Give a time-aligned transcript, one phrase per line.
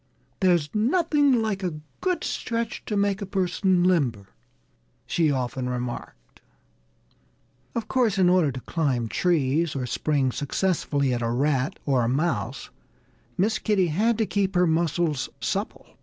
[0.39, 4.29] "There's nothing like a good stretch to make a person limber,"
[5.05, 6.41] she often remarked.
[7.75, 12.09] Of course, in order to climb trees, or spring successfully at a rat or a
[12.09, 12.71] mouse,
[13.37, 15.85] Miss Kitty had to keep her muscles supple.